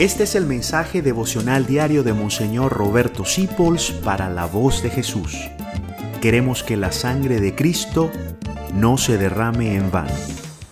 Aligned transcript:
Este 0.00 0.22
es 0.22 0.34
el 0.34 0.46
mensaje 0.46 1.02
devocional 1.02 1.66
diario 1.66 2.02
de 2.02 2.14
Monseñor 2.14 2.72
Roberto 2.72 3.26
Sipols 3.26 3.90
para 3.90 4.30
la 4.30 4.46
voz 4.46 4.82
de 4.82 4.88
Jesús. 4.88 5.36
Queremos 6.22 6.62
que 6.62 6.78
la 6.78 6.90
sangre 6.90 7.38
de 7.38 7.54
Cristo 7.54 8.10
no 8.72 8.96
se 8.96 9.18
derrame 9.18 9.74
en 9.74 9.90
vano. 9.90 10.14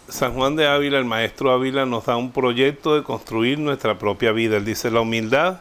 San 0.08 0.32
Juan 0.32 0.56
de 0.56 0.66
Ávila, 0.66 0.96
el 0.96 1.04
maestro 1.04 1.52
Ávila, 1.52 1.84
nos 1.84 2.06
da 2.06 2.16
un 2.16 2.32
proyecto 2.32 2.94
de 2.94 3.02
construir 3.02 3.58
nuestra 3.58 3.98
propia 3.98 4.32
vida. 4.32 4.56
Él 4.56 4.64
dice, 4.64 4.90
la 4.90 5.02
humildad 5.02 5.60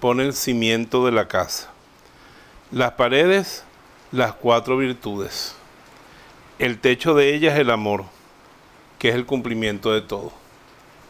pone 0.00 0.24
el 0.24 0.32
cimiento 0.32 1.06
de 1.06 1.12
la 1.12 1.28
casa. 1.28 1.70
Las 2.72 2.94
paredes, 2.94 3.62
las 4.10 4.32
cuatro 4.32 4.76
virtudes. 4.76 5.54
El 6.58 6.80
techo 6.80 7.14
de 7.14 7.32
ellas, 7.32 7.60
el 7.60 7.70
amor, 7.70 8.06
que 8.98 9.10
es 9.10 9.14
el 9.14 9.24
cumplimiento 9.24 9.92
de 9.92 10.00
todo. 10.00 10.32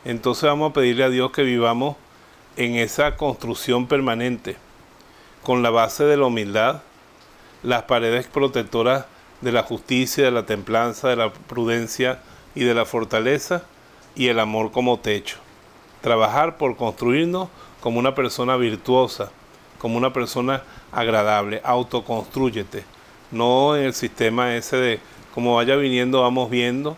Entonces 0.09 0.45
vamos 0.45 0.71
a 0.71 0.73
pedirle 0.73 1.05
a 1.05 1.11
Dios 1.11 1.33
que 1.33 1.43
vivamos 1.43 1.95
en 2.57 2.77
esa 2.77 3.17
construcción 3.17 3.87
permanente, 3.87 4.57
con 5.43 5.63
la 5.63 5.69
base 5.69 6.05
de 6.05 6.17
la 6.17 6.25
humildad, 6.25 6.81
las 7.63 7.83
paredes 7.83 8.27
protectoras 8.27 9.05
de 9.43 9.53
la 9.53 9.65
justicia, 9.65 10.25
de 10.25 10.31
la 10.31 10.47
templanza, 10.47 11.11
de 11.11 11.17
la 11.17 11.31
prudencia 11.31 12.21
y 12.55 12.65
de 12.65 12.73
la 12.73 12.87
fortaleza, 12.87 13.65
y 14.17 14.29
el 14.29 14.41
amor 14.41 14.73
como 14.73 14.99
techo. 14.99 15.37
Trabajar 16.01 16.57
por 16.57 16.77
construirnos 16.77 17.51
como 17.83 17.99
una 17.99 18.15
persona 18.15 18.57
virtuosa, 18.57 19.31
como 19.79 19.99
una 19.99 20.15
persona 20.15 20.63
agradable, 20.91 21.61
autoconstrúyete, 21.63 22.83
no 23.31 23.77
en 23.77 23.85
el 23.85 23.93
sistema 23.93 24.57
ese 24.57 24.79
de 24.79 25.01
como 25.35 25.57
vaya 25.57 25.77
viniendo 25.77 26.23
vamos 26.23 26.49
viendo, 26.49 26.97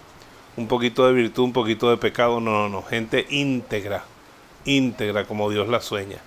un 0.56 0.66
poquito 0.66 1.06
de 1.06 1.12
virtud, 1.12 1.44
un 1.44 1.52
poquito 1.52 1.90
de 1.90 1.96
pecado, 1.96 2.40
no, 2.40 2.50
no, 2.50 2.68
no, 2.68 2.82
gente 2.82 3.26
íntegra, 3.30 4.04
íntegra 4.64 5.24
como 5.24 5.50
Dios 5.50 5.68
la 5.68 5.80
sueña. 5.80 6.18